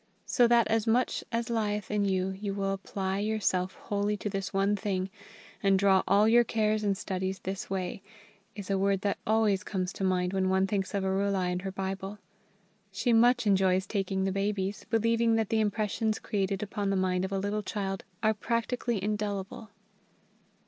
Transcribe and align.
"So 0.25 0.47
that 0.47 0.67
as 0.67 0.87
much 0.87 1.23
as 1.31 1.51
lieth 1.51 1.91
in 1.91 2.05
you 2.05 2.29
you 2.29 2.55
will 2.55 2.73
apply 2.73 3.19
yourself 3.19 3.75
wholly 3.75 4.17
to 4.17 4.31
this 4.31 4.51
one 4.51 4.75
thing, 4.75 5.11
and 5.61 5.77
draw 5.77 6.01
all 6.07 6.27
your 6.27 6.43
cares 6.43 6.83
and 6.83 6.97
studies 6.97 7.37
this 7.37 7.69
way," 7.69 8.01
is 8.55 8.71
a 8.71 8.79
word 8.79 9.01
that 9.01 9.19
always 9.27 9.63
comes 9.63 9.93
to 9.93 10.03
mind 10.03 10.33
when 10.33 10.49
one 10.49 10.65
thinks 10.65 10.95
of 10.95 11.03
Arulai 11.03 11.49
and 11.51 11.61
her 11.61 11.71
Bible. 11.71 12.17
She 12.91 13.13
much 13.13 13.45
enjoys 13.45 13.85
taking 13.85 14.23
the 14.23 14.31
babies, 14.31 14.87
believing 14.89 15.35
that 15.35 15.49
the 15.49 15.59
impressions 15.61 16.17
created 16.17 16.63
upon 16.63 16.89
the 16.89 16.95
mind 16.95 17.23
of 17.23 17.31
a 17.31 17.37
little 17.37 17.61
child 17.61 18.03
are 18.23 18.33
practically 18.33 19.03
indelible. 19.03 19.69